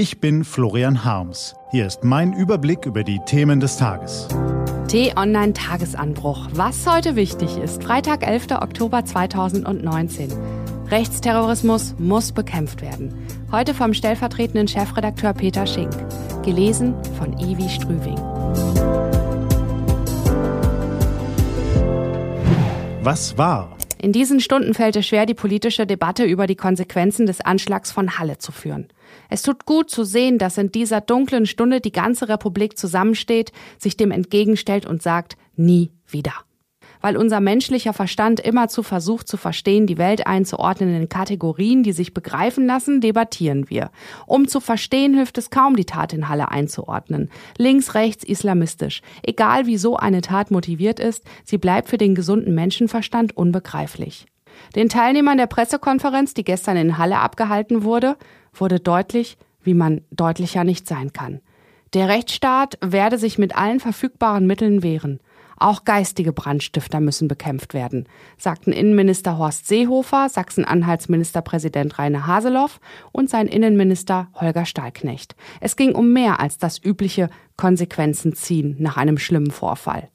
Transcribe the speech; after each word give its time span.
Ich 0.00 0.18
bin 0.18 0.44
Florian 0.44 1.04
Harms. 1.04 1.54
Hier 1.72 1.86
ist 1.86 2.04
mein 2.04 2.32
Überblick 2.32 2.86
über 2.86 3.04
die 3.04 3.20
Themen 3.26 3.60
des 3.60 3.76
Tages. 3.76 4.28
T-Online 4.88 5.52
Tagesanbruch. 5.52 6.48
Was 6.54 6.86
heute 6.86 7.16
wichtig 7.16 7.58
ist. 7.58 7.84
Freitag, 7.84 8.26
11. 8.26 8.52
Oktober 8.52 9.04
2019. 9.04 10.32
Rechtsterrorismus 10.88 11.96
muss 11.98 12.32
bekämpft 12.32 12.80
werden. 12.80 13.12
Heute 13.52 13.74
vom 13.74 13.92
stellvertretenden 13.92 14.68
Chefredakteur 14.68 15.34
Peter 15.34 15.66
Schink. 15.66 15.92
Gelesen 16.44 16.94
von 17.18 17.38
Ivi 17.38 17.68
Strüving. 17.68 18.16
Was 23.02 23.36
war? 23.36 23.76
In 24.02 24.12
diesen 24.12 24.40
Stunden 24.40 24.72
fällt 24.72 24.96
es 24.96 25.06
schwer, 25.06 25.26
die 25.26 25.34
politische 25.34 25.86
Debatte 25.86 26.24
über 26.24 26.46
die 26.46 26.56
Konsequenzen 26.56 27.26
des 27.26 27.42
Anschlags 27.42 27.92
von 27.92 28.18
Halle 28.18 28.38
zu 28.38 28.50
führen. 28.50 28.88
Es 29.28 29.42
tut 29.42 29.66
gut 29.66 29.90
zu 29.90 30.04
sehen, 30.04 30.38
dass 30.38 30.56
in 30.56 30.72
dieser 30.72 31.02
dunklen 31.02 31.44
Stunde 31.44 31.82
die 31.82 31.92
ganze 31.92 32.28
Republik 32.28 32.78
zusammensteht, 32.78 33.52
sich 33.78 33.98
dem 33.98 34.10
entgegenstellt 34.10 34.86
und 34.86 35.02
sagt, 35.02 35.36
nie 35.54 35.90
wieder 36.06 36.32
weil 37.00 37.16
unser 37.16 37.40
menschlicher 37.40 37.92
Verstand 37.92 38.40
immerzu 38.40 38.82
versucht 38.82 39.28
zu 39.28 39.36
verstehen, 39.36 39.86
die 39.86 39.98
Welt 39.98 40.26
einzuordnen 40.26 40.94
in 40.94 41.08
Kategorien, 41.08 41.82
die 41.82 41.92
sich 41.92 42.14
begreifen 42.14 42.66
lassen, 42.66 43.00
debattieren 43.00 43.70
wir. 43.70 43.90
Um 44.26 44.48
zu 44.48 44.60
verstehen, 44.60 45.14
hilft 45.14 45.38
es 45.38 45.50
kaum, 45.50 45.76
die 45.76 45.84
Tat 45.84 46.12
in 46.12 46.28
Halle 46.28 46.50
einzuordnen. 46.50 47.30
Links, 47.56 47.94
rechts, 47.94 48.24
islamistisch. 48.24 49.02
Egal 49.22 49.66
wie 49.66 49.76
so 49.76 49.96
eine 49.96 50.20
Tat 50.20 50.50
motiviert 50.50 51.00
ist, 51.00 51.24
sie 51.44 51.58
bleibt 51.58 51.88
für 51.88 51.98
den 51.98 52.14
gesunden 52.14 52.54
Menschenverstand 52.54 53.36
unbegreiflich. 53.36 54.26
Den 54.74 54.88
Teilnehmern 54.88 55.38
der 55.38 55.46
Pressekonferenz, 55.46 56.34
die 56.34 56.44
gestern 56.44 56.76
in 56.76 56.98
Halle 56.98 57.18
abgehalten 57.18 57.82
wurde, 57.82 58.16
wurde 58.52 58.80
deutlich, 58.80 59.38
wie 59.62 59.74
man 59.74 60.02
deutlicher 60.10 60.64
nicht 60.64 60.86
sein 60.86 61.12
kann. 61.12 61.40
Der 61.92 62.08
Rechtsstaat 62.08 62.78
werde 62.80 63.18
sich 63.18 63.36
mit 63.36 63.56
allen 63.56 63.80
verfügbaren 63.80 64.46
Mitteln 64.46 64.82
wehren. 64.82 65.20
Auch 65.62 65.84
geistige 65.84 66.32
Brandstifter 66.32 67.00
müssen 67.00 67.28
bekämpft 67.28 67.74
werden, 67.74 68.08
sagten 68.38 68.72
Innenminister 68.72 69.36
Horst 69.36 69.68
Seehofer, 69.68 70.30
Sachsen-Anhalts 70.30 71.10
Ministerpräsident 71.10 71.98
Rainer 71.98 72.26
Haseloff 72.26 72.80
und 73.12 73.28
sein 73.28 73.46
Innenminister 73.46 74.28
Holger 74.34 74.64
Stahlknecht. 74.64 75.36
Es 75.60 75.76
ging 75.76 75.94
um 75.94 76.14
mehr 76.14 76.40
als 76.40 76.56
das 76.56 76.82
übliche 76.82 77.28
Konsequenzen 77.58 78.34
ziehen 78.34 78.76
nach 78.78 78.96
einem 78.96 79.18
schlimmen 79.18 79.50
Vorfall. 79.50 80.08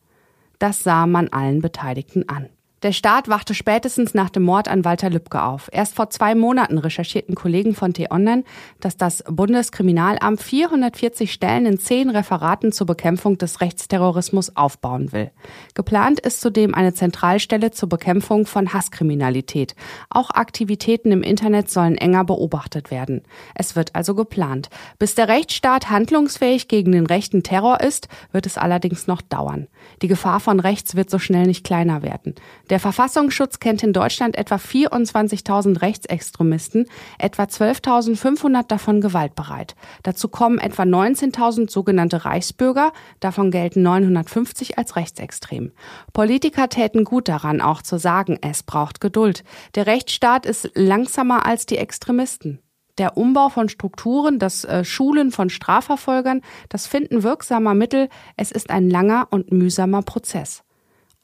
Das 0.58 0.80
sah 0.80 1.06
man 1.06 1.28
allen 1.28 1.62
Beteiligten 1.62 2.28
an. 2.28 2.50
Der 2.84 2.92
Staat 2.92 3.30
wachte 3.30 3.54
spätestens 3.54 4.14
nach 4.14 4.30
dem 4.30 4.44
Mord 4.44 4.68
an 4.68 4.84
Walter 4.84 5.10
Lübcke 5.10 5.42
auf. 5.42 5.70
Erst 5.72 5.96
vor 5.96 6.10
zwei 6.10 6.36
Monaten 6.36 6.78
recherchierten 6.78 7.34
Kollegen 7.34 7.74
von 7.74 7.94
T-Online, 7.94 8.44
dass 8.82 8.98
das 8.98 9.24
Bundeskriminalamt 9.28 10.42
440 10.42 11.32
Stellen 11.32 11.66
in 11.66 11.80
zehn 11.80 12.10
Referaten 12.10 12.74
zur 12.74 12.86
Bekämpfung 12.86 13.38
des 13.38 13.62
Rechtsterrorismus 13.62 14.56
aufbauen 14.58 15.14
will. 15.14 15.32
Geplant 15.74 16.20
ist 16.20 16.42
zudem 16.42 16.76
eine 16.76 16.94
Zentralstelle 16.94 17.72
zur 17.72 17.88
Bekämpfung 17.88 18.46
von 18.46 18.74
Hasskriminalität. 18.74 19.76
Auch 20.10 20.32
Aktivitäten 20.32 21.12
im 21.12 21.24
Internet 21.24 21.70
sollen 21.70 21.98
enger 21.98 22.26
beobachtet 22.26 22.92
werden. 22.92 23.22
Es 23.56 23.78
wird 23.78 23.96
also 23.96 24.16
geplant. 24.16 24.70
Bis 25.00 25.16
der 25.16 25.30
Rechtsstaat 25.30 25.90
handlungsfähig 25.90 26.68
gegen 26.68 26.92
den 26.92 27.06
rechten 27.06 27.42
Terror 27.42 27.80
ist, 27.80 28.10
wird 28.34 28.46
es 28.46 28.58
allerdings 28.58 29.08
noch 29.08 29.22
dauern. 29.22 29.68
Die 30.02 30.08
Gefahr 30.08 30.42
von 30.42 30.60
rechts 30.60 30.96
wird 30.96 31.10
so 31.10 31.20
schnell 31.20 31.48
nicht 31.48 31.64
kleiner 31.64 32.04
werden. 32.04 32.36
Der 32.70 32.80
Verfassungsschutz 32.80 33.60
kennt 33.60 33.84
in 33.84 33.94
Deutschland 33.94 34.38
etwa 34.38 34.56
24.000 34.56 35.82
Rechtsextremisten, 35.82 36.88
etwa 37.20 37.44
12.500 37.44 38.68
davon 38.68 39.02
gewaltbereit. 39.02 39.76
Dazu 40.04 40.30
kommen 40.30 40.58
etwa 40.58 40.84
19.000 40.84 41.70
sogenannte 41.70 42.26
Reichsbürger, 42.26 42.92
davon 43.20 43.52
gelten 43.52 43.84
950 43.84 44.78
als 44.78 44.96
rechtsextrem. 44.96 45.72
Politiker 46.14 46.70
täten 46.70 47.04
gut 47.04 47.28
daran, 47.28 47.62
auch 47.62 47.82
zu 47.82 47.98
sagen, 47.98 48.40
es 48.42 48.64
braucht 48.64 49.00
Geduld. 49.00 49.44
Der 49.76 49.86
Rechtsstaat 49.86 50.46
ist 50.46 50.72
langsamer 50.74 51.46
als 51.46 51.66
die 51.66 51.78
Extremisten 51.78 52.60
der 52.98 53.18
Umbau 53.18 53.50
von 53.50 53.68
Strukturen, 53.68 54.40
das 54.40 54.64
äh, 54.64 54.86
Schulen 54.86 55.32
von 55.32 55.50
Strafverfolgern, 55.50 56.42
das 56.70 56.88
Finden 56.88 57.24
wirksamer 57.24 57.74
Mittel, 57.74 58.08
es 58.38 58.52
ist 58.52 58.70
ein 58.70 58.90
langer 58.90 59.28
und 59.32 59.52
mühsamer 59.52 60.02
Prozess. 60.02 60.64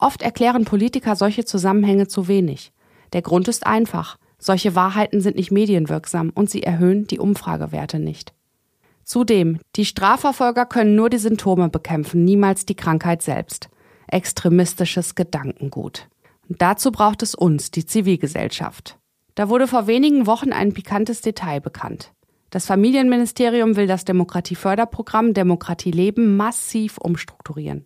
Oft 0.02 0.22
erklären 0.22 0.64
Politiker 0.64 1.14
solche 1.14 1.44
Zusammenhänge 1.44 2.08
zu 2.08 2.26
wenig. 2.26 2.72
Der 3.12 3.22
Grund 3.22 3.46
ist 3.46 3.64
einfach. 3.64 4.18
Solche 4.36 4.74
Wahrheiten 4.74 5.20
sind 5.20 5.36
nicht 5.36 5.52
medienwirksam 5.52 6.32
und 6.34 6.50
sie 6.50 6.64
erhöhen 6.64 7.06
die 7.06 7.20
Umfragewerte 7.20 8.00
nicht. 8.00 8.32
Zudem, 9.04 9.60
die 9.76 9.84
Strafverfolger 9.84 10.66
können 10.66 10.96
nur 10.96 11.08
die 11.08 11.18
Symptome 11.18 11.68
bekämpfen, 11.68 12.24
niemals 12.24 12.66
die 12.66 12.74
Krankheit 12.74 13.22
selbst. 13.22 13.68
Extremistisches 14.08 15.14
Gedankengut. 15.14 16.08
Und 16.48 16.60
dazu 16.60 16.90
braucht 16.90 17.22
es 17.22 17.36
uns, 17.36 17.70
die 17.70 17.86
Zivilgesellschaft. 17.86 18.98
Da 19.36 19.48
wurde 19.48 19.68
vor 19.68 19.86
wenigen 19.86 20.26
Wochen 20.26 20.52
ein 20.52 20.72
pikantes 20.72 21.20
Detail 21.20 21.60
bekannt. 21.60 22.12
Das 22.50 22.66
Familienministerium 22.66 23.76
will 23.76 23.86
das 23.86 24.04
Demokratieförderprogramm 24.04 25.32
Demokratie 25.32 25.92
Leben 25.92 26.36
massiv 26.36 26.98
umstrukturieren. 26.98 27.84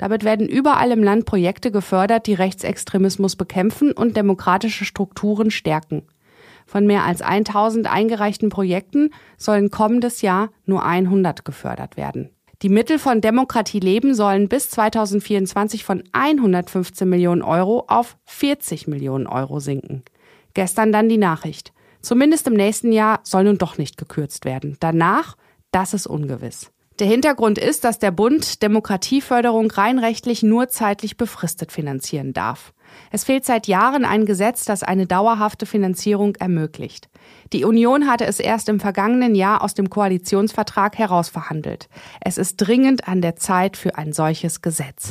Damit 0.00 0.24
werden 0.24 0.48
überall 0.48 0.92
im 0.92 1.02
Land 1.02 1.26
Projekte 1.26 1.70
gefördert, 1.70 2.26
die 2.26 2.32
Rechtsextremismus 2.32 3.36
bekämpfen 3.36 3.92
und 3.92 4.16
demokratische 4.16 4.86
Strukturen 4.86 5.50
stärken. 5.50 6.04
Von 6.64 6.86
mehr 6.86 7.04
als 7.04 7.20
1000 7.20 7.86
eingereichten 7.86 8.48
Projekten 8.48 9.10
sollen 9.36 9.70
kommendes 9.70 10.22
Jahr 10.22 10.52
nur 10.64 10.86
100 10.86 11.44
gefördert 11.44 11.98
werden. 11.98 12.30
Die 12.62 12.70
Mittel 12.70 12.98
von 12.98 13.20
Demokratie 13.20 13.80
Leben 13.80 14.14
sollen 14.14 14.48
bis 14.48 14.70
2024 14.70 15.84
von 15.84 16.02
115 16.12 17.06
Millionen 17.06 17.42
Euro 17.42 17.84
auf 17.86 18.16
40 18.24 18.86
Millionen 18.86 19.26
Euro 19.26 19.60
sinken. 19.60 20.02
Gestern 20.54 20.92
dann 20.92 21.10
die 21.10 21.18
Nachricht. 21.18 21.74
Zumindest 22.00 22.46
im 22.46 22.54
nächsten 22.54 22.92
Jahr 22.92 23.20
soll 23.22 23.44
nun 23.44 23.58
doch 23.58 23.76
nicht 23.76 23.98
gekürzt 23.98 24.46
werden. 24.46 24.78
Danach, 24.80 25.36
das 25.72 25.92
ist 25.92 26.06
ungewiss. 26.06 26.70
Der 27.00 27.08
Hintergrund 27.08 27.56
ist, 27.56 27.84
dass 27.84 27.98
der 27.98 28.10
Bund 28.10 28.62
Demokratieförderung 28.62 29.70
rein 29.70 29.98
rechtlich 29.98 30.42
nur 30.42 30.68
zeitlich 30.68 31.16
befristet 31.16 31.72
finanzieren 31.72 32.34
darf. 32.34 32.74
Es 33.10 33.24
fehlt 33.24 33.46
seit 33.46 33.68
Jahren 33.68 34.04
ein 34.04 34.26
Gesetz, 34.26 34.66
das 34.66 34.82
eine 34.82 35.06
dauerhafte 35.06 35.64
Finanzierung 35.64 36.36
ermöglicht. 36.36 37.08
Die 37.54 37.64
Union 37.64 38.06
hatte 38.06 38.26
es 38.26 38.38
erst 38.38 38.68
im 38.68 38.80
vergangenen 38.80 39.34
Jahr 39.34 39.62
aus 39.62 39.72
dem 39.72 39.88
Koalitionsvertrag 39.88 40.98
herausverhandelt. 40.98 41.88
Es 42.20 42.36
ist 42.36 42.56
dringend 42.56 43.08
an 43.08 43.22
der 43.22 43.36
Zeit 43.36 43.78
für 43.78 43.96
ein 43.96 44.12
solches 44.12 44.60
Gesetz. 44.60 45.10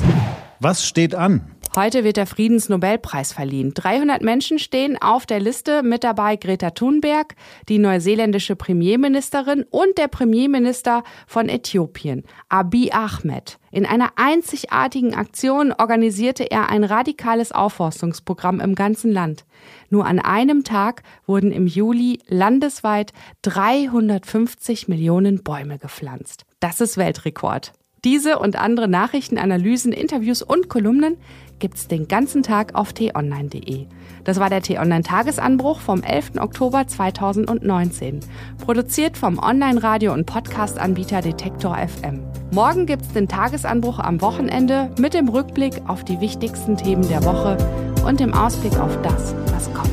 Was 0.59 0.85
steht 0.85 1.15
an? 1.15 1.41
Heute 1.75 2.03
wird 2.03 2.17
der 2.17 2.25
Friedensnobelpreis 2.25 3.31
verliehen. 3.31 3.75
300 3.75 4.23
Menschen 4.23 4.57
stehen 4.57 4.99
auf 4.99 5.27
der 5.27 5.39
Liste, 5.39 5.83
mit 5.83 6.03
dabei 6.03 6.35
Greta 6.35 6.71
Thunberg, 6.71 7.35
die 7.67 7.77
neuseeländische 7.77 8.55
Premierministerin 8.55 9.65
und 9.69 9.99
der 9.99 10.07
Premierminister 10.07 11.03
von 11.27 11.47
Äthiopien, 11.47 12.23
Abiy 12.49 12.91
Ahmed. 12.91 13.59
In 13.71 13.85
einer 13.85 14.13
einzigartigen 14.15 15.13
Aktion 15.13 15.71
organisierte 15.71 16.49
er 16.49 16.69
ein 16.69 16.83
radikales 16.83 17.51
Aufforstungsprogramm 17.51 18.61
im 18.61 18.73
ganzen 18.73 19.11
Land. 19.11 19.45
Nur 19.91 20.07
an 20.07 20.17
einem 20.17 20.63
Tag 20.63 21.03
wurden 21.27 21.51
im 21.51 21.67
Juli 21.67 22.17
landesweit 22.27 23.13
350 23.43 24.87
Millionen 24.87 25.43
Bäume 25.43 25.77
gepflanzt. 25.77 26.45
Das 26.59 26.81
ist 26.81 26.97
Weltrekord. 26.97 27.73
Diese 28.05 28.39
und 28.39 28.55
andere 28.55 28.87
Nachrichten, 28.87 29.37
Analysen, 29.37 29.91
Interviews 29.91 30.41
und 30.41 30.69
Kolumnen 30.69 31.17
gibt's 31.59 31.87
den 31.87 32.07
ganzen 32.07 32.43
Tag 32.43 32.75
auf 32.75 32.93
t-online.de. 32.93 33.85
Das 34.23 34.39
war 34.39 34.49
der 34.49 34.61
T-Online-Tagesanbruch 34.61 35.79
vom 35.79 36.03
11. 36.03 36.31
Oktober 36.39 36.87
2019. 36.87 38.19
Produziert 38.63 39.17
vom 39.17 39.37
Online-Radio- 39.39 40.13
und 40.13 40.25
Podcast-Anbieter 40.25 41.21
Detektor 41.21 41.77
FM. 41.77 42.21
Morgen 42.51 42.85
gibt's 42.85 43.13
den 43.13 43.27
Tagesanbruch 43.27 43.99
am 43.99 44.21
Wochenende 44.21 44.91
mit 44.99 45.13
dem 45.13 45.29
Rückblick 45.29 45.81
auf 45.87 46.03
die 46.03 46.19
wichtigsten 46.19 46.77
Themen 46.77 47.07
der 47.07 47.23
Woche 47.23 47.57
und 48.05 48.19
dem 48.19 48.33
Ausblick 48.33 48.77
auf 48.79 49.01
das, 49.01 49.35
was 49.51 49.73
kommt. 49.73 49.89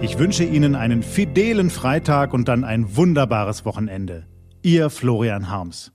Ich 0.00 0.18
wünsche 0.18 0.44
Ihnen 0.44 0.74
einen 0.74 1.02
fidelen 1.02 1.70
Freitag 1.70 2.32
und 2.32 2.48
dann 2.48 2.64
ein 2.64 2.96
wunderbares 2.96 3.64
Wochenende. 3.64 4.26
Ihr 4.62 4.90
Florian 4.90 5.50
Harms. 5.50 5.92